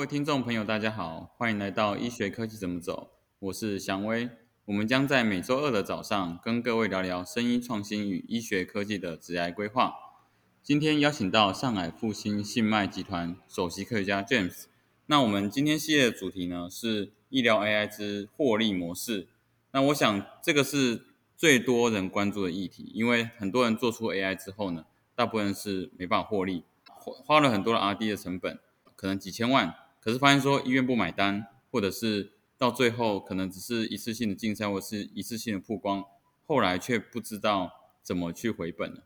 [0.00, 4.30] 各位听众朋友，大家好，欢迎来到医学科技怎么走，我是祥威。
[4.64, 9.92] 我们将在每周二的早上跟各位聊聊声音创新与医学科技的职业规划。
[10.62, 14.64] 今天邀请到上海复兴信脉集团首席科学家 James。
[15.04, 19.28] 那我们今天系列的主题呢是医疗 AI 之获利模式。
[19.72, 21.02] 那我想这个是
[21.36, 28.58] 最多人关注的议题，因为很多人做出 AI 之后呢，大部分是没办法获利，花花了很多的 R&D 的成本，
[28.96, 36.04] 可能几千万，可是发现说医院不买单，或者是到最后可能只是一次性的竞赛或是一次性的曝光，
[36.46, 37.70] 后来却不知道
[38.02, 39.02] 怎么去回本。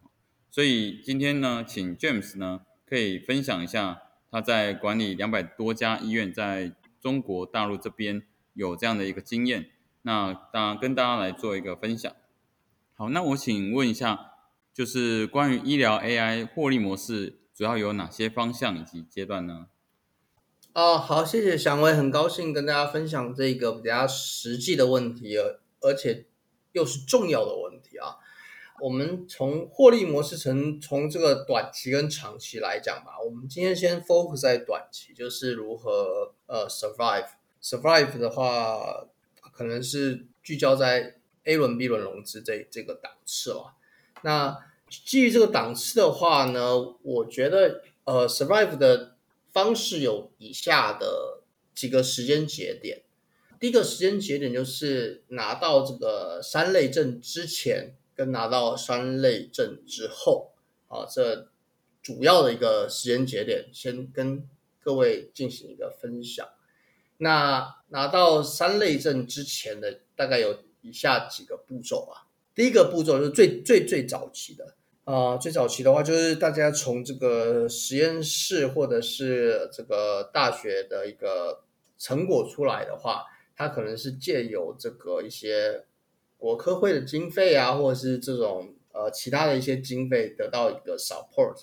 [0.51, 9.71] 所以今天呢，请 James 呢可以分享一下他在管理两百多家医院，在中国大陆这边有这样的一个经验。
[10.02, 12.15] 那当然跟大家来做一个分享。
[12.95, 14.33] 好，那我请问一下，
[14.73, 19.66] 就是关于医疗 AI 获利模式，主要有哪些方向以及阶段呢？
[20.75, 26.27] 哦，好，谢谢祥威，很高兴跟大家分享这个比较实际的问题，而而且
[26.73, 28.17] 又是重要的问题啊。
[28.80, 33.13] 我们从获利模式从从这个短期跟长期来讲吧。
[33.25, 37.29] 我们今天先 focus 在短期，就是如何呃 survive。
[37.63, 39.07] survive 的话，
[39.52, 41.15] 可能是聚焦在
[41.45, 43.75] A 轮、B 轮融资这这个档次了。
[44.23, 44.59] 那
[44.89, 49.13] 基于这个档次的话呢，我觉得呃 survive 的
[49.55, 53.05] 方式有以下的几个时间节点。
[53.59, 57.96] 第一个时间节点就是拿到这个三类证之前。
[58.16, 60.52] 跟拿到三类证之后，
[60.87, 61.51] 啊，这
[62.01, 66.49] 主要的一个时间节点，先跟各位进行一个分享。
[67.16, 72.31] 那拿到三类证之前的，大概有以下几个步骤啊。
[72.55, 81.65] 第一个步骤是最最最早期的，呃，最早期的话就是大家从这个实验室或者是这个大学的一个
[81.99, 83.25] 成果出来的话，
[83.56, 85.84] 它可能是借由这个一些。
[86.37, 91.57] 国科会的经费啊，或者是这种呃其他的一些经费得到一个 support，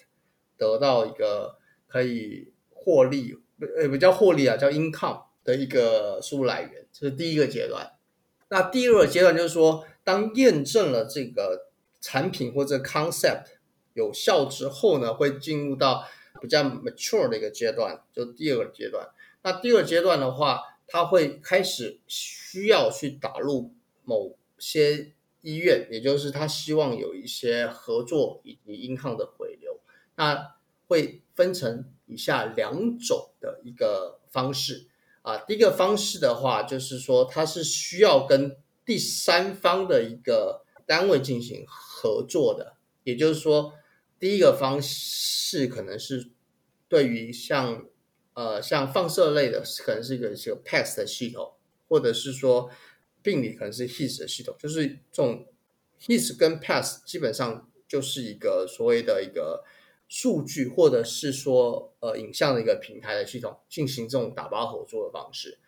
[0.58, 3.36] 得到一个可以获利，
[3.78, 7.92] 呃不叫获利啊，叫 income 的一个收入来源，这是第一个阶段。
[8.50, 11.68] 那第二个阶段就是说，当验证了这个
[12.02, 13.46] 产品或者 concept
[13.94, 16.06] 有效之后呢，会进入到
[16.42, 19.10] 比较 mature 的一个阶段，就第二个阶段。
[19.44, 23.74] 那第二阶段的话，它会开始需要去打入
[24.04, 29.80] 某些医院，也就是他希望有一些合作以及银行的回流，
[30.16, 30.56] 那
[30.88, 34.88] 会分成以下两种的一个方式
[35.22, 35.38] 啊。
[35.38, 41.66] 第一个方式的话，就是说它是需要跟第三方的一个单位进行
[42.02, 43.74] 合作的，也就是说，
[44.20, 46.32] 第一个方式可能是
[46.88, 47.86] 对于像
[48.34, 51.54] 呃像放射类的，可能是一个是个 PACS 的系统，
[51.88, 52.72] 或者是说。
[53.24, 55.46] 病理可能是 HIS 的系统，就是这种
[56.00, 59.64] HIS 跟 PASS 基本上就是一个所谓的一个
[60.08, 65.60] 数据，或者是说呃影像的一个平台的系统，进行这种打包合作的方式。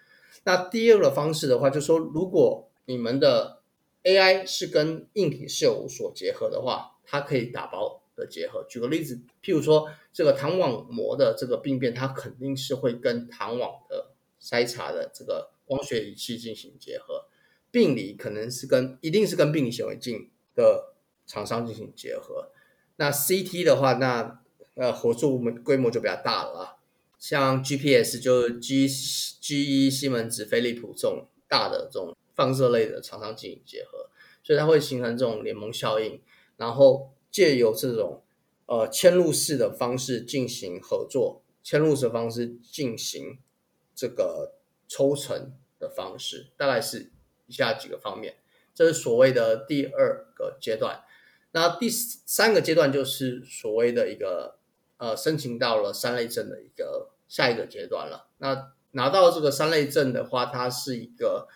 [0.46, 3.62] 那第二个方式的话，就是说如果你们的
[4.04, 8.66] AI 是跟硬体是有所结合的话，它可以打包的结合。
[8.70, 17.26] 举个例子，譬如说这个糖网膜的这个病变，它肯定是会跟糖网的筛查的这个光学仪器进行结合。
[17.72, 20.94] 病理可能是跟一定是跟病理显微镜的
[21.26, 22.52] 厂商进行结合，
[22.98, 24.42] 那 CT 的话，那
[24.76, 26.78] 呃合作规模就比较大了啊，
[27.18, 34.10] 像 GPS 就 G G E 西门子、飞利浦这种大的这种放射类的厂商进行结合，
[34.44, 36.22] 所以它会形成这种联盟效应，
[36.58, 38.24] 然后借由这种
[38.66, 43.40] 呃嵌入式的方式进行合作，嵌入式方式进行
[43.96, 44.56] 这个
[44.88, 47.12] 抽成的方式，大概是。
[47.46, 48.38] 以下几个方面，
[48.74, 51.04] 这是所谓的第二个阶段。
[51.52, 54.58] 那第三个阶段就是所谓的一个
[54.96, 58.30] 呃，申请到了三类证的一个下一个阶段了。
[58.38, 61.50] 那拿到这个三类证的话，它是一个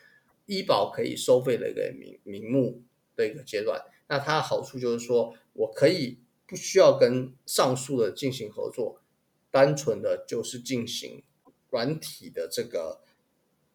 [0.47, 2.81] 医保可以收费的一个名名目
[3.15, 3.79] 的一个阶段。
[4.07, 6.17] 那它的好处就是说，我可以
[6.47, 9.01] 不需要跟上述的进行合作，
[9.51, 11.23] 单纯的就是进行
[11.69, 13.01] 软体的这个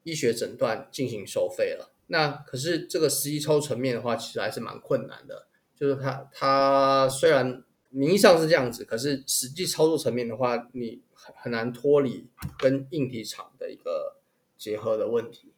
[0.03, 1.93] 医学诊断进行收费了。
[2.07, 5.47] 那可是这个实际操作层面的话，其实还是蛮困难的。
[5.75, 12.27] 就是它它虽然名义上是这样子，可是实际操作层面的话，你很很难脱离
[12.59, 14.17] 跟硬体厂的一个
[14.57, 15.52] 结合的问题，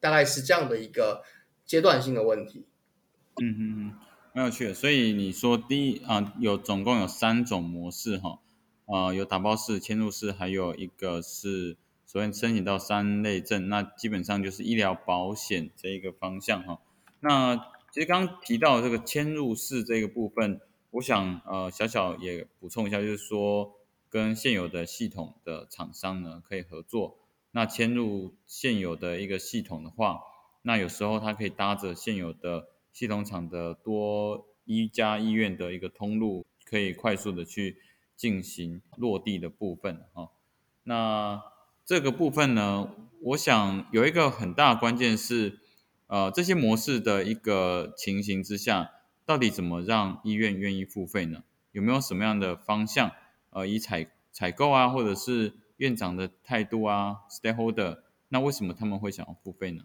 [0.00, 1.22] 大概是这样的一个
[1.64, 2.66] 阶段性的问题。
[3.40, 3.94] 嗯嗯嗯，
[4.34, 4.72] 蛮有趣。
[4.74, 8.40] 所以你说第一啊，有总共有三种模式哈，
[8.86, 16.80] 呃，有打包式、嵌入式，还有一个是所以申请到三类证，那基本上就是医疗保险这一个方向哈。
[17.20, 17.56] 那
[17.92, 20.60] 其实刚刚提到这个迁入式这个部分，
[20.92, 23.74] 我想呃小小也补充一下，就是说
[24.08, 27.18] 跟现有的系统的厂商呢可以合作。
[27.52, 30.20] 那迁入现有的一个系统的话，
[30.62, 37.78] 那有时候它可以搭着现有的系统厂的多一家医院的一个通路，可以快速的去
[38.16, 40.30] 进行落地的部分哈。
[40.84, 41.42] 那
[41.84, 45.58] 这个部分呢，我想有一个很大关键是，
[46.06, 48.90] 呃，这些模式的一个情形之下，
[49.24, 51.44] 到底怎么让医院愿意付费呢？
[51.72, 53.12] 有没有什么样的方向？
[53.50, 59.82] 呃，以采采购啊，或者是院长的态度啊，stakeholder，那为什么他们会想要付费呢？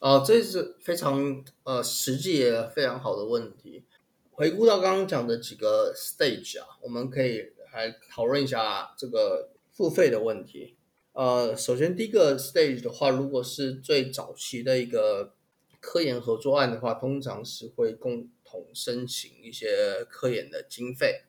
[0.00, 3.84] 哦，这是非常呃实际也非常好的问题。
[4.32, 9.48] 回顾到刚刚讲的几个 stage 啊，我们可以来讨论一下这个。
[9.74, 10.76] 付费的问题，
[11.14, 15.32] 呃，首先第一个 stage 的话，如果是最早期的一个
[15.80, 21.22] 科研合作案的话，通常是会共同申请一些科研的经费、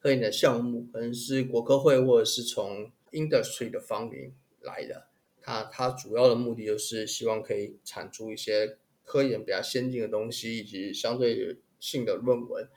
[0.00, 5.08] 科研的项目，可能是国科会或者是从 industry 的方面来的。
[5.40, 12.68] 它它主要的目的就是希望可以产出一些科研比较先进的东西以及相对性的论文，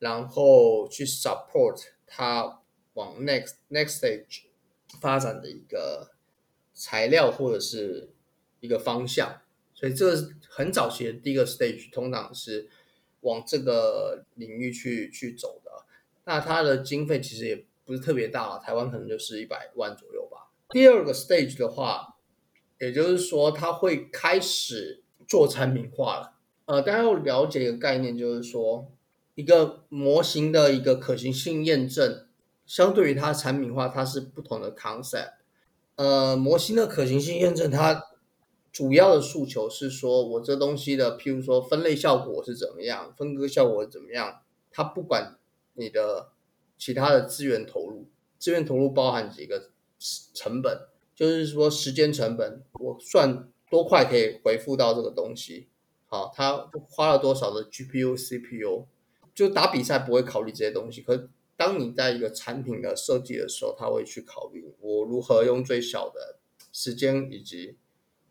[0.00, 2.60] 然后去 support 它
[2.94, 4.42] 往 next next stage。
[5.00, 6.10] 发展的一个
[6.74, 8.10] 材料或者是
[8.60, 9.40] 一个方向，
[9.72, 12.68] 所以这个很早期的第一个 stage 通常是
[13.22, 15.61] 往这个领域去去走。
[16.24, 20.50] 那它的经费其实也不是特别大，台湾可能就是一百万左右吧。
[20.70, 22.16] 第二个 stage 的话，
[22.78, 26.34] 也就是说它会开始做产品化了。
[26.64, 28.90] 呃，大家要了解一个概念，就是说
[29.34, 32.26] 一个模型的一个可行性验证。
[32.64, 35.32] 相对于它产品化，它是不同的 concept。
[35.96, 38.04] 呃，模型的可行性验证，它
[38.70, 44.40] 主要的诉求是说，我这东西的，譬如说分类效果是怎么样，分割效果怎么样，
[44.70, 45.36] 它不管
[45.74, 46.32] 你的
[46.78, 48.06] 其他的资源投入，
[48.38, 49.70] 资源投入包含几个
[50.34, 55.68] 成本，就是说时间成本，我算多快可以回复到这个东西，
[56.06, 58.86] 好，它花了多少的 GPU、CPU，
[59.34, 61.28] 就打比赛不会考虑这些东西，可。
[61.54, 66.38] 当你在一个产品的设计的时候，他会去考虑我如何用最小的
[66.72, 67.76] 时间以及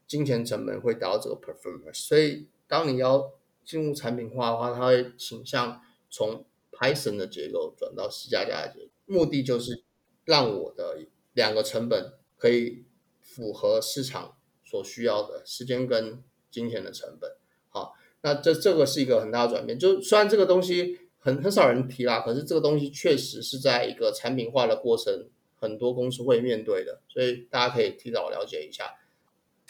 [0.06, 2.08] 金钱成本会达到这个 performance。
[2.08, 3.32] 所以，当你要
[3.64, 6.44] 进入产品化的话，他会倾向从
[6.81, 9.83] Python 的结构转到 C 加加的结构，目的就是
[10.25, 10.98] 让我的
[11.33, 12.86] 两个成本可以
[13.19, 14.36] 符合市场
[14.66, 17.36] 所需要的时间跟金钱的成本。
[17.69, 19.78] 好，那这这个是一个很大的转变。
[19.78, 20.98] 就虽然这个东西。
[21.24, 28.95] 很很少人提啦，可是这个东西确实是在一个产品化的过程，很多公司会面对的，所以大家可以提早了解一下。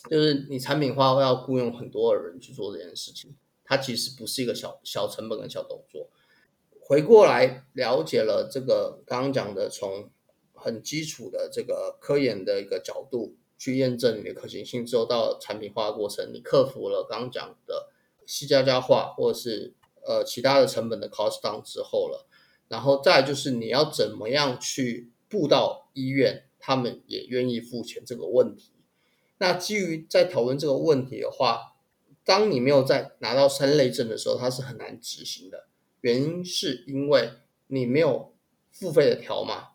[0.10, 3.36] 就是你产品化要雇佣很多的人去做这件事情，
[3.66, 6.10] 它其实不是一个小小成本跟小动作。
[6.92, 10.12] 回过来了解了这个刚刚讲的，从
[10.54, 17.88] 很基础的这个科研的一个角度去验证你的可行性之后，到产品化过程，你克服了刚刚讲的
[18.26, 19.74] C 加加化或者是。
[20.04, 22.28] 呃，其他的成本的 cost down 之后了，
[22.70, 28.72] 然后再就是你要怎么样去布到医院，他们也愿意付钱这个问题。
[29.38, 31.76] 那基于在讨论这个问题的话，
[32.26, 35.68] 当你没有在拿到三类证的时候，它是很难执行的。
[36.02, 37.32] 原因是因为
[37.68, 38.34] 你没有
[38.72, 39.70] 付费的条码，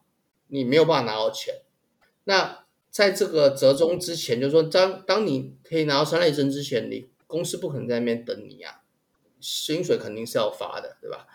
[0.49, 1.62] 你没有办法拿到钱。
[2.25, 8.83] 那在这个折中之前，就是说当当你可以拿到三类证之前，你公司不可能在那边等你啊。
[9.38, 11.26] 薪水肯定是要发的，对吧？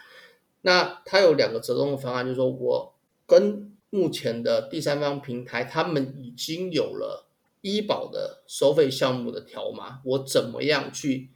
[0.62, 2.94] 那它有两个折中的方案，就是说我
[3.28, 7.28] 跟目前的第三方平台，他们已经有了
[7.62, 11.30] 医保的收费项目的条码，我怎么样去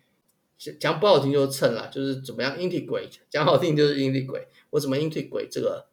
[0.80, 5.88] 讲不好听就是蹭了，就是怎么样 integrate，讲好听就是 integrate，我怎么 integrate 这个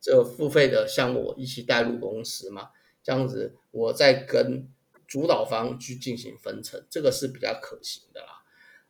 [0.00, 2.70] 这个付费的项目一起带入公司嘛？
[3.02, 4.68] 这样子我再跟
[5.06, 8.42] 主导方去进行分成，这个是比较可行的啦。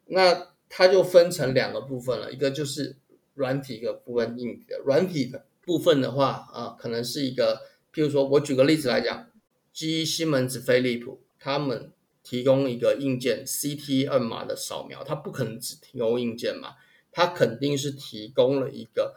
[0.07, 2.97] 那它就分成两个部分了，一个就是
[3.35, 9.29] 软体一个部分，硬体的软体的部分的话啊，可能是一个，譬如说我举个例子来讲，
[9.73, 11.93] 基于西门子、飞利浦他们
[12.27, 16.75] 提供一个硬件 CT 二码的扫描，它不可能只提供硬件嘛，
[17.13, 19.15] 它肯定是提供了一个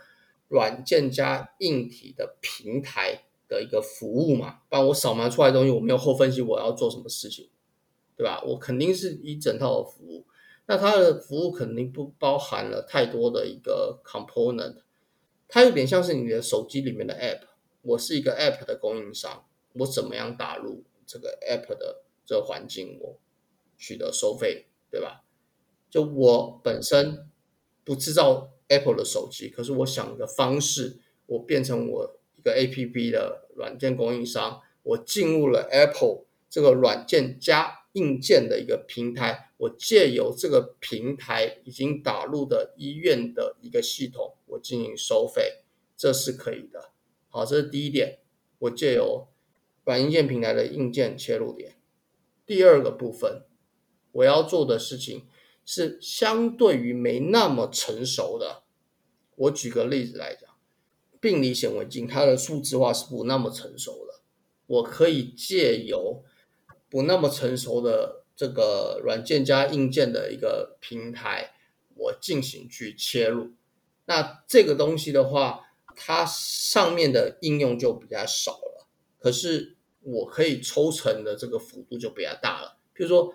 [0.48, 7.50] 软件加硬体的平台的一个服务嘛，不然我扫描出来的东西我没有后分析，我要做什么事情，
[8.16, 8.44] 对吧？
[8.46, 10.28] 我肯定是一整套的服务。
[10.68, 14.84] 那它的服务肯定不包含了太多的一个 component，
[15.48, 17.48] 它有点像是你的手机里面的 app。
[17.82, 23.18] 我是一个 app 的供应商，我怎么样打入这个 App 的这环境，我
[23.76, 25.24] 取得收费，对吧？
[25.90, 27.28] 就我本身
[27.84, 45.64] 不制造 Apple 的手机，可是我想的方式，我变成我一个 APP 的软件供应商，我进入了 Apple 这个软件加硬件的一个平台，我借由这个平台已经打入的医院的一个系统，我进行收费，
[45.98, 46.92] 这是可以的。
[47.30, 48.20] 好，这是第一点，
[48.60, 49.28] 我借由
[49.84, 51.79] 软硬件平台的硬件切入点。
[52.50, 53.44] 第二个部分，
[54.12, 55.28] 我要做的事情
[55.64, 58.64] 是相对于没那么成熟的。
[59.36, 60.50] 我举个例子来讲，
[61.20, 64.22] 病理显微镜它的数字化是不那么成熟的，
[64.66, 66.24] 我可以借由
[66.90, 71.52] 不那么成熟的这个软件加硬件的一个平台，
[71.94, 73.52] 我进行去切入。
[74.06, 78.88] 那这个东西的话，它上面的应用就比较少了，
[79.20, 79.78] 可是
[80.12, 82.78] 我可以抽成的这个幅度就比较大了。
[82.94, 83.34] 比如说，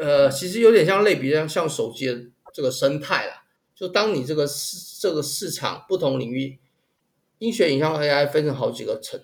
[0.00, 2.20] 呃，其实有点像类比像像手机的
[2.52, 3.44] 这个生态啦。
[3.74, 6.58] 就当你这个市这个市场不同领域，
[7.38, 9.20] 医学影像 AI 分成好几个层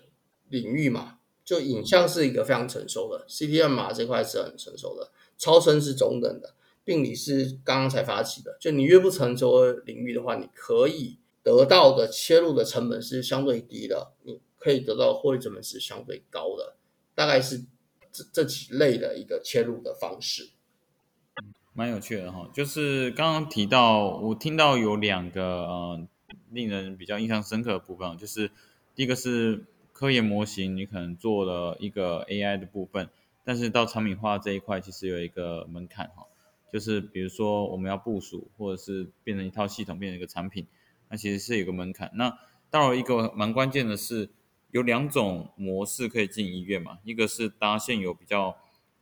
[0.49, 1.19] 领域嘛。
[1.45, 8.57] 就影像是一个非常成熟的，CTM 码这块是很成熟的，超声是中等的，病理是刚刚才发起的。
[8.59, 11.19] 就你越不成熟的领域的话，你可以。
[11.43, 16.75] 得到的切入的成本是相对低的，你可以得到的获利成本是相对高的，
[17.17, 17.65] 大概是
[18.11, 20.51] 这这几类的一个切入的方式，
[21.73, 22.47] 蛮有趣的哈。
[22.53, 26.07] 就是刚刚提到，我听到有两个呃
[26.51, 28.51] 令人比较印象深刻的部分，就是
[28.93, 33.09] 第一个是科研模型，你可能做了一个 AI 的部分，
[33.43, 36.27] 但是到产品化这一块，其实有一个门槛哈，
[36.71, 40.67] 就是比如说我们要部署，或者是变成一套系统，变成一个产品。
[41.09, 42.11] 那其实是有个门槛。
[42.13, 42.37] 那
[42.69, 44.29] 到了一个蛮关键的是，
[44.71, 46.99] 有两种模式可以进医院嘛。
[47.03, 48.57] 一个是搭现有比较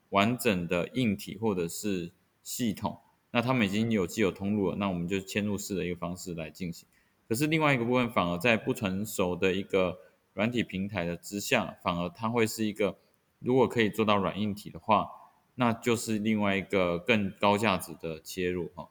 [0.09, 2.11] 完整的硬体或者是
[2.43, 2.99] 系统，
[3.31, 6.87] 那他们已经有既有通路了，那我们就嵌入式的一个方式来进行。
[7.27, 9.97] 可是另外一个部分反而在不成熟的一个
[10.33, 12.97] 软体平台的之下，反而它会是一个，
[13.39, 15.09] 如果可以做到软硬体的话，
[15.55, 18.89] 那就是另外一个更高价值的切入哈。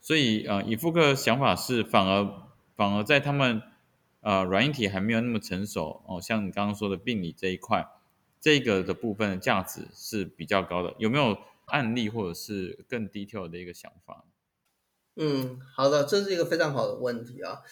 [0.00, 2.48] 所以呃，以富克想法是反而。
[2.78, 3.60] 反而在他们
[4.20, 7.86] 呃软硬体还没有那么成熟哦，像你刚刚说的病理这一块，
[8.40, 10.94] 这个的部分的价值是比较高的。
[10.98, 14.24] 有没有案例或者是更 detail 的一个想法？
[15.16, 17.62] 嗯，好的，这是一个非常好的问题啊。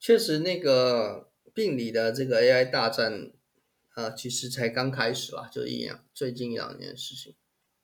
[0.00, 3.32] 确实，那个病理的这个 AI 大战
[3.94, 7.34] 啊，其实才刚开始吧，就一两最近一两年的事情，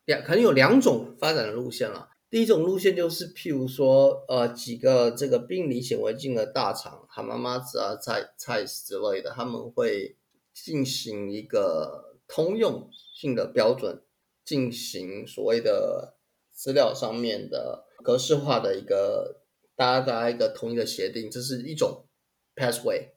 [0.05, 2.11] 两可能有两种发展的路线了。
[2.31, 10.17] 第一种路线就是，譬如说，呃，几个这个病理显微镜的大厂，哈妈妈子啊、蔡蔡之类的，他们会
[10.55, 14.05] 进行一个通用性的标准，
[14.45, 16.15] 进行所谓的
[16.53, 19.43] 资料上面的格式化的一个
[19.75, 22.07] 大家大家一个统一的协定，这是一种
[22.55, 23.09] pathway，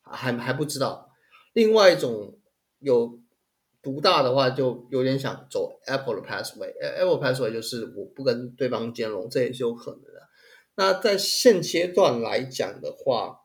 [0.00, 1.10] 还还不知道。
[1.52, 2.38] 另外一种
[2.78, 3.20] 有。
[3.84, 10.22] 独大的话就有点想走 Apple 的 pathway，Apple pathway 就是我不跟对方兼容，这也是有可能的。
[10.76, 13.40] 那在现阶段来讲的话，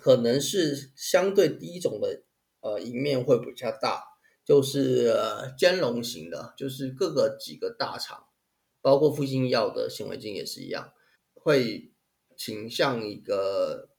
[0.00, 2.22] 可能是相对第一种的
[2.60, 4.02] 呃赢面会比较大，
[4.44, 5.14] 就是
[5.56, 8.24] 兼容型的，就是各个几个大厂，
[8.80, 10.90] 包括复星药的显微镜也是一样，
[11.34, 11.92] 会
[12.36, 13.90] 倾向一个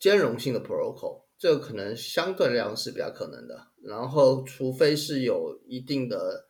[0.00, 1.26] 兼容性的 protocol。
[1.42, 6.46] 这个可能相对来讲是比较可能的，然后除非是有一定的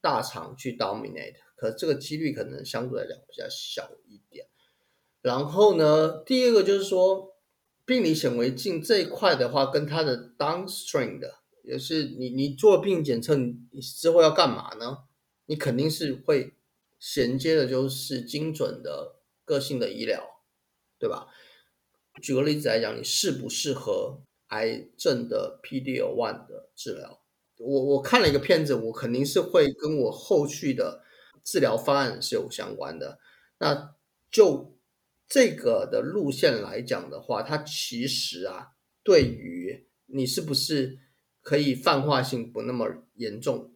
[0.00, 4.48] 大厂去 dominate，可这个几率可能相对来讲比较小一点。
[5.20, 7.36] 然后呢，第二个就是说，
[7.84, 15.04] 病理显微镜这一块的话，跟它的 downstream 的，也是你你做病理检测，你之后要干嘛呢？
[15.46, 16.54] 你肯定是会
[16.98, 20.20] 衔接的，就是精准的个性的医疗，
[20.98, 21.28] 对吧？
[22.20, 24.24] 举个例子来讲，你适不适合？
[24.52, 27.22] 癌症的 PDL one 的治疗，
[27.58, 31.02] 我我看了一个片子，我肯定是会跟我后续的
[31.42, 33.18] 治疗方案是有相关的。
[33.58, 33.94] 那
[34.30, 34.76] 就
[35.26, 40.98] 这个的路线来讲的话，它其实啊，对于你是不是
[41.40, 43.72] 可以泛化性不那么严重，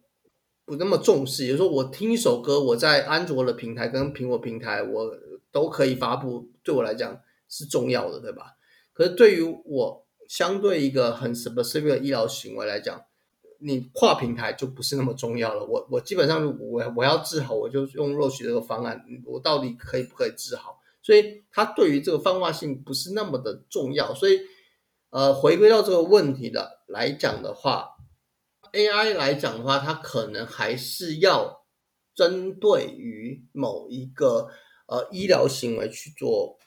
[0.63, 5.17] 不那么重视，也就是说，我听一首歌，我在安卓的平台跟苹果平台我
[5.51, 7.19] 都可以发布，对我来讲
[7.49, 8.57] 是重要的，对吧？
[8.93, 10.06] 可是对于我。
[10.27, 13.05] 相对一个很 specific 的医疗行为来讲，
[13.59, 15.65] 你跨平台就不是那么重要了。
[15.65, 20.79] 我我基本上我我要治好，我就用肉学这个方案，我到底可以不可以治好？
[21.01, 24.13] 所以它对于这个泛化性不是那么的重要。
[24.13, 24.41] 所以
[25.09, 27.91] 呃，回归到这个问题的来讲的话
[28.73, 31.65] ，AI 来讲的话，它可能还是要
[32.13, 34.49] 针对于某一个
[34.87, 36.57] 呃医疗行为去做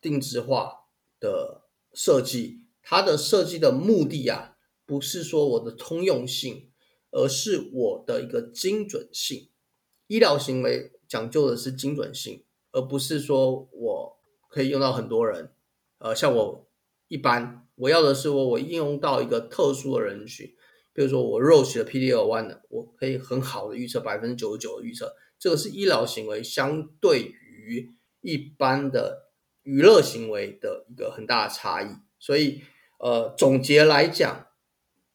[0.00, 0.84] 定制化
[1.18, 1.62] 的
[1.94, 2.66] 设计。
[2.82, 4.56] 它的设计的目的啊，
[4.86, 6.70] 不是说我的通用性，
[7.10, 9.48] 而是我的一个精准性。
[10.06, 14.18] 医疗行为讲究的是精准性，而不是说我
[14.48, 15.52] 可以用到很多人。
[15.98, 16.68] 呃，像我
[17.08, 20.54] 一般，我要的是我我应用到一个特殊的人群。
[20.92, 29.30] 比如说我 Roche 的 PD-L1 的，我可以很好的预测百分之九十九的预测，这个是医疗行为相对于一般的
[29.62, 31.86] 娱乐行为的一个很大的差异。
[32.18, 32.62] 所以，
[33.00, 34.46] 呃，总结来讲，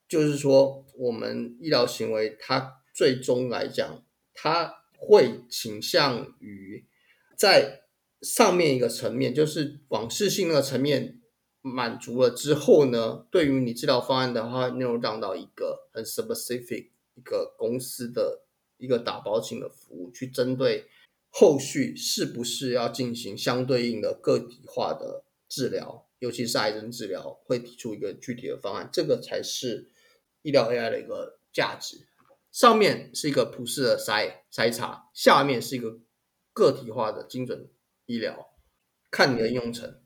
[0.08, 6.86] 就是说我们医疗行为它最终来讲，它会倾向于
[7.38, 7.84] 在
[8.22, 11.22] 上面一个层面，就是广视性那个层面。
[11.68, 18.46] 满足了之后呢，对于你治疗方案的话，内容让到一个很 specific 一个公司的
[18.78, 20.86] 一个打包性的服务，去针对
[21.32, 29.92] 后续是不是要进行相对应的个体化的治疗，尤其是癌症治疗，会提出一个具体的方案，这个才是
[30.42, 32.08] 医疗 AI 的一个价值。
[32.52, 36.00] 上面是一个普世的筛筛查，下面是一个
[36.52, 37.70] 个体化的精准
[38.08, 38.48] 医疗，
[39.12, 40.02] 看你的应用层。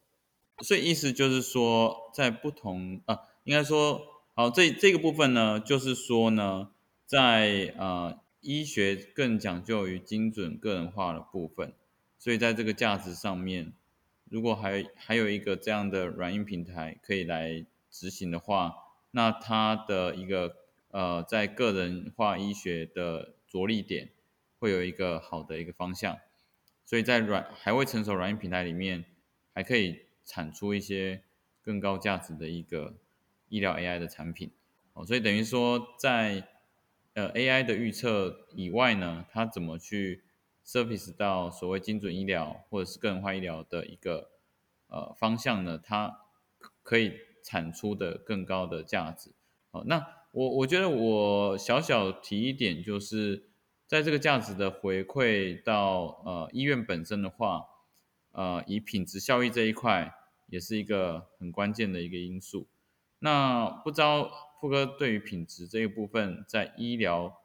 [0.62, 4.02] 所以意思就是说，在不同啊，应该说，
[4.36, 6.72] 好，这这个部分呢，就是说呢，
[7.06, 11.74] 在呃医学更讲究于精准个人化的部分，
[12.18, 13.72] 所以在这个价值上面，
[14.30, 18.76] 如果还还有一个这样的软硬平台可以来执行的话，
[19.12, 20.56] 那它的一个
[20.92, 24.10] 呃在个人化医学的着力点
[24.60, 26.18] 会有一个好的一个方向，
[26.86, 29.06] 所以在软还未成熟软硬平台里面
[29.54, 30.02] 还可以。
[30.26, 31.24] 产出一些
[31.64, 32.94] 更高价值的一个
[33.48, 34.52] 医疗 AI 的产品，
[34.94, 36.48] 哦，所以等于说在
[37.16, 40.22] 呃 AI 的预测以外呢，它怎么去
[40.70, 44.30] service 到所谓精准医疗或者是个人化医疗的一个
[44.88, 45.80] 呃方向呢？
[45.82, 46.20] 它
[46.84, 49.32] 可以产出的更高的价值。
[49.72, 53.50] 哦，那我我觉得我小小提一点，就是
[53.88, 57.66] 在这个价值的回馈到呃医院本身的话，
[58.34, 60.14] 呃，以品质效益这一块。
[60.52, 62.68] 也是一个很关键的一个因素。
[63.20, 67.40] 那不知道富哥对于品质这一部分，在医疗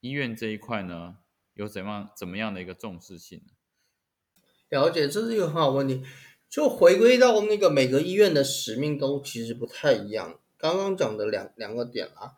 [0.00, 1.18] 医院这一块呢，
[1.58, 3.52] 有怎样怎么样的一个重视性呢？
[4.68, 6.04] 了解，这是一个很好问题。
[6.48, 10.38] 就回归到那个每个医院的使命都其实不太一样。
[10.56, 12.34] 刚刚讲的两两个点啊，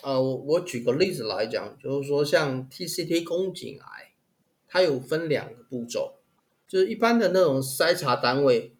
[0.00, 4.14] 呃，我我举个例子来讲，就是说像 TCT 宫颈癌，
[4.66, 6.14] 它有分两个步骤，
[6.66, 8.74] 就是一般的那种筛查单位。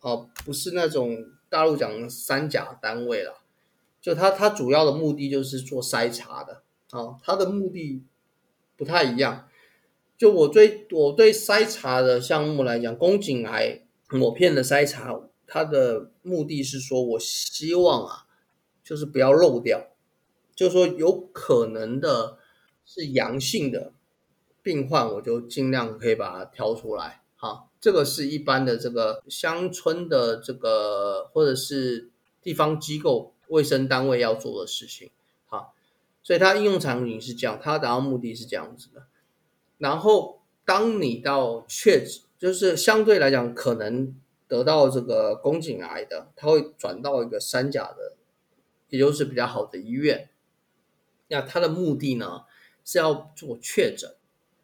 [0.00, 1.16] 哦，不是那种
[1.48, 3.38] 大陆讲的三甲单位了，
[4.00, 8.04] 就它它主要的目的就是做筛查的啊，它的目的
[8.76, 9.48] 不太一样。
[10.18, 18.26] 就我对我对筛查的项目来讲，宫颈癌抹片的筛查，它的目的是说我希望啊，
[18.82, 19.88] 就是不要漏掉，
[20.54, 22.38] 就是说有可能的
[22.84, 23.92] 是阳性的
[24.62, 27.22] 病患，我就尽量可以把它挑出来。
[27.36, 32.08] 哈这个是一般的这个乡村的这个或者是
[32.40, 35.10] 地方机构卫生单位要做的事情，
[36.26, 39.06] 所以它应用场景是这样，它达到目的是这样子的。
[39.78, 44.12] 然后当你到确诊，就是相对来讲可能
[44.48, 48.16] 得到这个宫颈癌的，它会转到一个三甲的，
[48.88, 50.28] 也就是比较好的医院。
[51.28, 52.40] 那它的目的呢
[52.84, 54.16] 是要做确诊，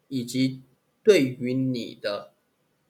[0.09, 0.61] 以及
[1.01, 2.33] 对于你的。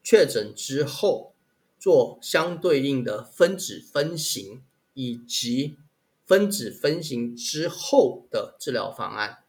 [0.05, 1.33] 确诊之后
[1.79, 4.61] 做相对应的分子分型，
[4.93, 5.77] 以及
[6.25, 9.43] 分子分型之后的治疗方案。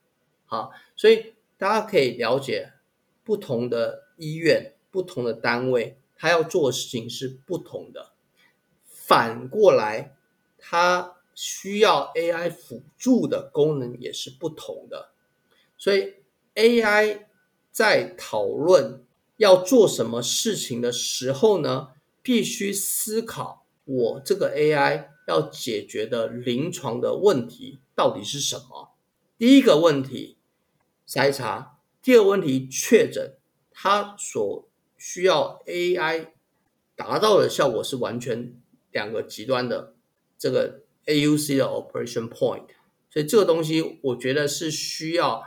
[0.45, 2.73] 好，所以大家可以了解，
[3.23, 8.13] 不同的医院、不同的单位，它要做的事情是不同的。
[8.85, 10.17] 反过来，
[10.59, 15.11] 它需要 AI 辅助的功能也是不同的。
[15.77, 16.15] 所以
[16.55, 17.27] AI
[17.71, 19.01] 在讨论。
[19.37, 21.89] 要做什么事情的时候呢？
[22.23, 28.95] 必须思考我这个 AI 要解决的临床的问题到底是什么。
[29.39, 30.39] 第一个问题
[31.09, 33.35] 筛查，第二个问题确诊，
[33.71, 36.29] 它所需要 AI
[36.95, 38.55] 达到的效果是完全
[38.91, 39.95] 两个极端的
[40.39, 42.69] 这个 AUC 的 operation point。
[43.11, 45.45] 所以这个东西我觉得是需要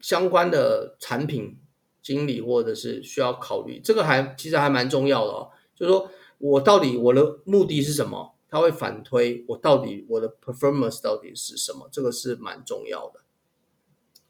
[0.00, 1.58] 相关的产品。
[2.02, 8.34] 经理或者是需要考虑这个还其实还蛮重要的哦，就是说我到底我的目的是什么？
[8.50, 13.20] 它会反推我到底我的 performance 到底是什么，这个是蛮重要的。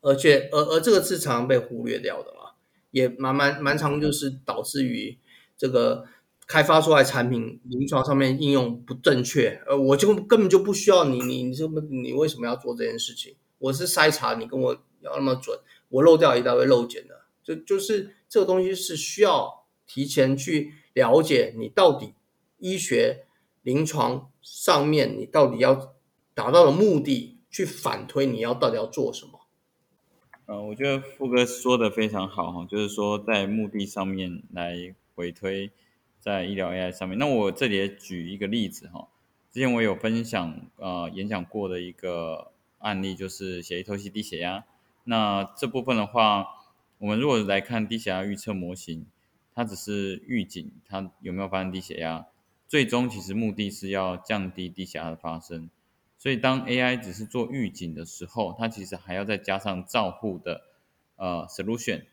[0.03, 2.53] 而且，而而这个是常常被忽略掉的嘛，
[2.91, 5.19] 也蛮蛮蛮常就是导致于
[5.57, 6.05] 这个
[6.47, 9.63] 开发出来产品临床上面应用不正确。
[9.67, 13.37] 呃，我就根本就不需要你，你你这么你为什么要做这件事情？
[13.59, 15.59] 我是筛查，你跟我要那么准，
[15.91, 22.15] 我漏掉一大堆漏检的，就就是这个东西是需要提前去了解你到底
[22.59, 23.27] 医学
[23.63, 25.95] 临床上面你到底要
[26.35, 29.41] 达到的目的，去反推你要到底要做什么。
[30.47, 35.71] 呃，我觉得富哥说的非常好哈，就是说在目的上面来回推
[36.19, 37.17] 在医疗 AI 上面。
[37.19, 39.07] 那我这里也举一个例子哈，
[39.53, 44.65] 之前我有分享呃演讲过的一个案例，就是血液透析低血压。
[45.05, 46.47] 那这部分的话，
[46.99, 49.07] 我们如果来看低血压预测模型，
[49.55, 52.27] 它只是预警它有没有发生低血压，
[52.71, 55.69] 最终其实目的是要降低低血压的发生。
[56.17, 60.63] 所以，当 AI 只是做预警的时候，它其实还要再加上照护的
[61.17, 62.05] 呃 solution，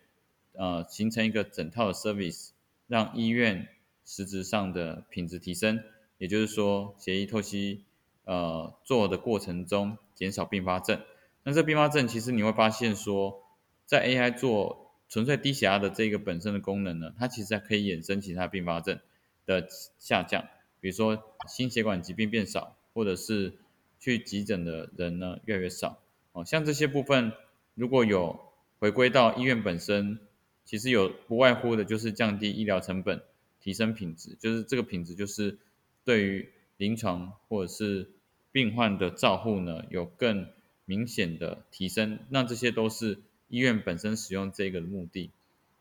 [0.53, 2.49] 呃，形成一个整套的 service，
[2.87, 3.67] 让医院
[4.03, 5.83] 实质上的品质提升。
[6.17, 7.83] 也就是说，血液透析
[8.23, 10.99] 呃做的过程中减少并发症。
[11.43, 13.43] 那这并发症其实你会发现说，
[13.85, 18.99] 在 AI 做纯粹低血压的这个本身的功能呢，它其实还可以衍生其他并发症
[19.47, 20.45] 的下降，
[20.79, 23.53] 比如说心血管疾病变少，或者是
[23.99, 25.97] 去急诊的人呢越来越少，
[26.33, 27.31] 哦，像这些部分
[27.73, 28.39] 如果有
[28.77, 30.19] 回归到医院本身，
[30.65, 33.23] 其实有不外乎的就是降低医疗成本，
[33.59, 35.57] 提升品质，就是这个品质就是
[36.03, 38.11] 对于临床或者是
[38.51, 40.47] 病患的照护呢有更
[40.85, 45.31] 明显的提升，那这些都是医院本身使用这个的目的。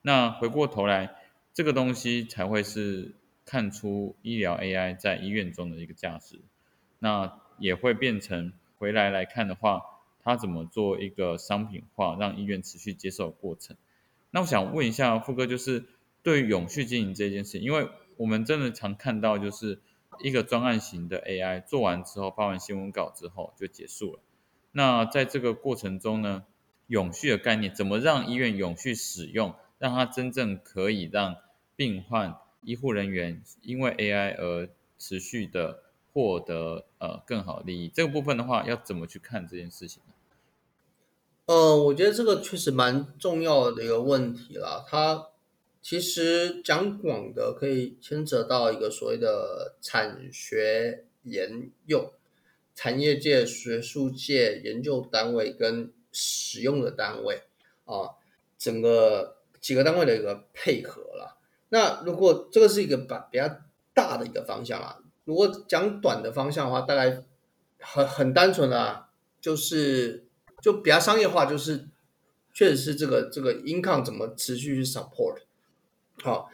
[0.02, 1.16] 那回过头来，
[1.52, 3.12] 这个东西才会是
[3.46, 6.40] 看出医疗 AI 在医院中的一个价值。
[6.98, 9.82] 那也会变成回来来看的话，
[10.22, 13.76] 它怎么做一个商品化，让医院持续接受的过程？
[14.30, 15.86] 那我想问一下富哥，就是
[16.22, 19.80] 对于永续经营这件事，因为我们真的常看到，就是
[20.20, 24.20] 一个专案型的 AI 做完之后，发完新闻稿之后就结束了。
[24.72, 26.44] 那在这个过程中呢，
[26.88, 31.36] 永续的概念怎么让医院永续使用，让它真正可以让
[31.76, 35.84] 病患、医护人员因为 AI 而持续的。
[36.16, 40.14] 获得呃更好利益，这个部分的话，要怎么去看这件事情呢？
[41.44, 44.82] 呃，我觉得这个确实蛮重要的一个问题啦。
[44.88, 45.28] 它
[45.82, 52.10] 其实讲广的，可以牵扯到一个所谓的产学研用、
[52.74, 57.42] 产业界、学术界、研究单位跟使用的单位
[57.84, 58.16] 啊，
[58.56, 61.36] 整个几个单位的一个配合了。
[61.68, 63.48] 那如果这个是一个把比较
[63.94, 64.98] 大的一个方向啊。
[65.24, 67.24] 如果讲短的方向的话，大概
[67.80, 69.06] 很很单纯的，
[69.40, 70.24] 就是
[70.62, 71.88] 就比较商业化，就是
[72.54, 75.38] 确实是这个这个 income 怎么持续去 support。
[76.22, 76.48] 好，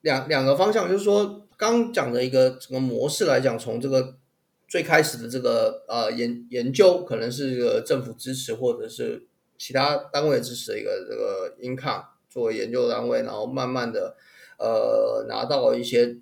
[0.00, 4.16] 两两个方向，就是说刚讲的一个整个模式来讲，从这个
[4.66, 9.26] 最开始的这个呃研研究，可能是一个政府支持或者是
[9.58, 14.16] 其他单位支持的一个这个 income 作为研究单位，然后慢慢的
[14.58, 16.18] 呃拿到一些。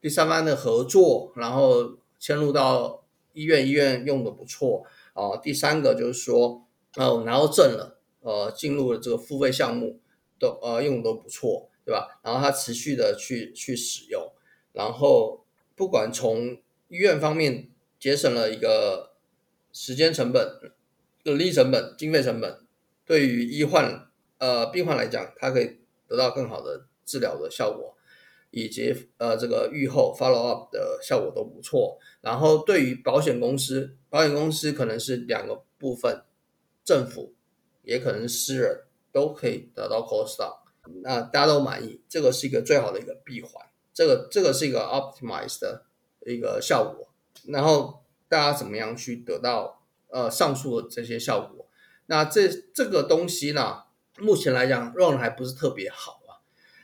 [0.00, 5.34] 第三方的合作，然后迁入到医院，医院用的不错啊。
[5.38, 9.98] 第三个就是说，哦，拿到证了，呃，进入了这个付费项目，
[10.38, 12.20] 都呃用的都不错，对吧？
[12.22, 14.30] 然后它持续的去去使用，
[14.74, 19.12] 然后不管从医院方面节省了一个
[19.72, 20.46] 时间成本、
[21.22, 22.58] 人力成本、经费成本，
[23.06, 24.06] 对于医患
[24.38, 27.92] 呃病患来讲，它可以得到更好的治疗的效果。
[28.56, 31.98] 以及呃，这个预后 follow up 的效果都不错。
[32.20, 36.22] 然后对于保险公司，保险公司可能是两个部分，
[36.84, 37.34] 政府
[37.82, 40.54] 也可能是私人，都可以得到 cost down，
[41.02, 45.84] 那大家都满意，这个是一个最好的一个闭环，这个这个是一个 optimized 的
[46.24, 47.08] 一个效果。
[47.48, 51.66] 然后大家怎么样去得到呃上述的这些效果？
[52.06, 53.82] 那这这个东西呢，
[54.18, 56.38] 目前来讲 run 还不是特别好啊。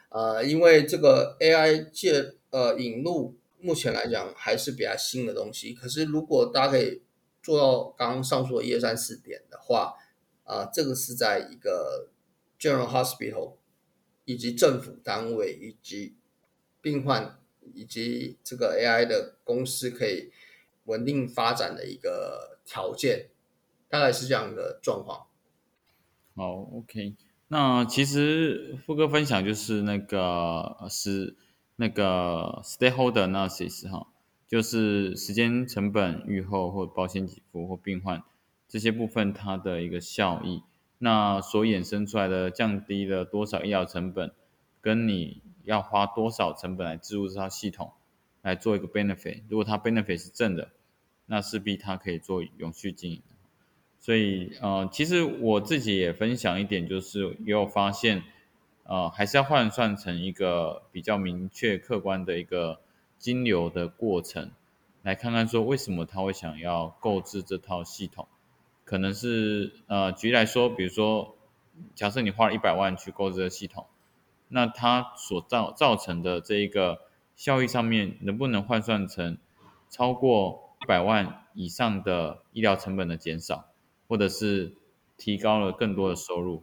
[0.08, 5.72] 呃，因为这个 AI 界呃引入，目前来讲还是比较新的东西。
[5.72, 7.02] 可是如果大家可以
[7.42, 9.94] 做到刚刚上述的一二三四点的话，
[10.44, 12.08] 啊，这个是在一个
[12.58, 13.56] General Hospital
[14.24, 16.16] 以及政府单位以及
[16.80, 17.38] 病患
[17.72, 20.32] 以及这个 AI 的公司可以
[20.86, 23.30] 稳定发展的一个条件，
[23.88, 25.28] 大概是这样的状况。
[26.40, 27.16] 好，OK。
[27.48, 31.36] 那其实富哥分享就是那个是
[31.76, 34.06] 那个 stakeholder analysis 哈，
[34.48, 38.22] 就是时间成本、预后或保险给付或病患
[38.66, 40.62] 这些部分它的一个效益，
[40.96, 44.32] 那所衍生出来的降低了多少医疗成本，
[44.80, 47.92] 跟你要花多少成本来置入这套系统
[48.40, 50.70] 来做一个 benefit，如果它 benefit 是正的，
[51.26, 53.22] 那势必它可以做永续经营。
[54.00, 58.24] 所以呃，其实我自己也分享一点，就是也有发现。
[58.82, 62.80] 呃，还是要换算成一个比较明确、客观的一个
[63.18, 64.50] 金流的过程，
[65.04, 68.26] 来看看说为什么他会想要购置这套系统。
[68.84, 71.36] 可能是呃，举例来说，比如说，
[71.94, 73.86] 假设你花了一百万去购置这系统，
[74.48, 77.02] 那它所造造成的这一个
[77.36, 79.38] 效益上面，能不能换算成
[79.88, 83.69] 超过一百万以上的医疗成本的减少，
[84.10, 84.74] 或者是
[85.16, 86.62] 提高了更多的收入？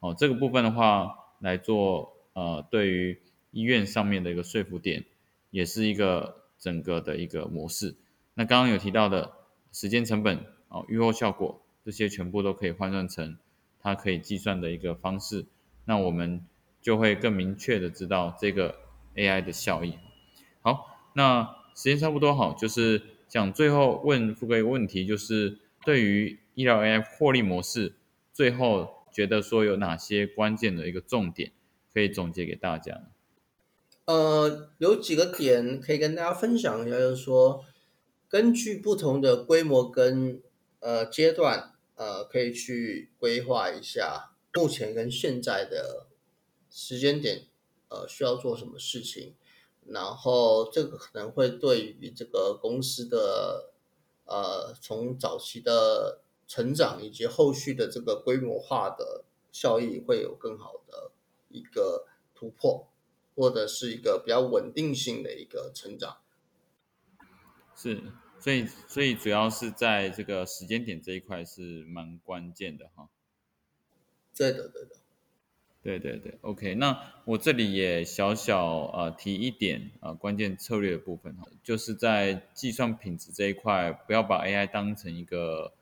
[0.00, 1.22] 哦，这个部分的话。
[1.38, 5.04] 来做呃，对于医院上面的一个说服点，
[5.50, 7.94] 也是一个整个的一个模式。
[8.32, 9.32] 那刚刚有提到的
[9.70, 13.36] 时间成本哦，预后效果这些全部都可以换算成
[13.82, 15.44] 它可以计算的一个方式。
[15.84, 16.46] 那我们
[16.80, 18.74] 就会更明确的知道这个
[19.14, 19.98] AI 的效益。
[20.62, 27.94] 好，那时间差不多好，就是想最后问富哥一个问题，就是对于医疗 AI 获利模式，
[28.32, 28.96] 最后。
[29.16, 31.52] 觉得说有哪些关键的一个重点
[31.94, 33.08] 可以总结给大家？
[34.04, 37.64] 呃，有几个点可以跟大家分享一下，就是说，
[38.28, 40.42] 根据不同的规模跟
[40.80, 46.08] 呃阶段，呃，可以去规划一下目前跟现在的
[46.70, 47.46] 时间点，
[47.88, 49.34] 呃，需要做什么事情，
[49.86, 53.70] 然后这个可能会对于这个公司的
[54.26, 56.20] 呃从早期的。
[56.46, 61.10] 成长以及后续的这个规模化的效益会有更好的
[61.48, 62.86] 一个突破，
[63.34, 66.18] 或者是一个比较稳定性的一个成长。
[67.74, 73.08] 是，所以所以主要是在这个时间点这一块是蛮关键的哈。
[74.36, 74.96] 对的，对的，
[75.82, 76.74] 对对对，OK。
[76.76, 85.72] 那我这里也小小呃提一点啊关键策略的部分哈，就是在计算品质这一块，不要把 AI 当成一个。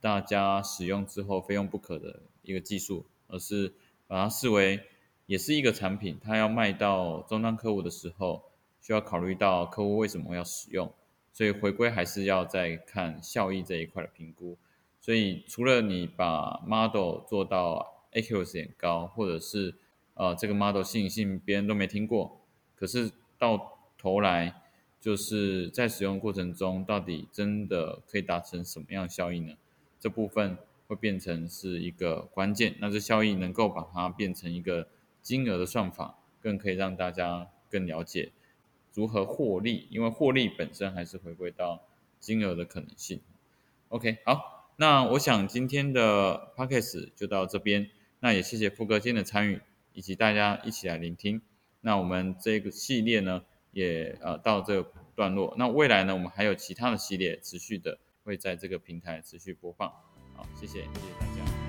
[0.00, 3.74] 大家使用之后非用不可的一个技术，而是
[4.06, 4.80] 把它视为
[5.26, 8.44] 也是一个产品，它要卖到终端客户的时候，
[8.80, 10.92] 需要考虑到客户为什么要使用，
[11.32, 14.56] 所以回归还是要再看效益这一块的评估。
[15.00, 19.74] 所以除了你把 model 做到 accuracy 很高，或者是
[20.14, 22.40] 呃这个 model 信性别人都没听过，
[22.74, 24.62] 可是到头来
[25.00, 29.54] 就是在使用过程中，到底真的可以达成什么样的效益呢？
[30.00, 30.56] 这部分
[30.88, 34.88] 会变成是一个关键，那这效益能够把它变成一个
[35.20, 38.32] 金额的算法，更可以让大家更了解
[38.94, 41.82] 如何获利，因为获利本身还是回归到
[42.18, 43.20] 金额的可能性。
[43.88, 49.60] OK，好，那我想今天的 p o c k e 就到这边，那也谢谢富哥今天的参与，
[49.92, 51.42] 以及大家一起来聆听。
[51.82, 57.98] 那我们这个系列呢，也呃到这个段落，那未来呢，我们还有其他的系列持续的。
[58.30, 59.90] 会在这个平台持续播放。
[60.36, 61.59] 好，谢谢，谢谢大家。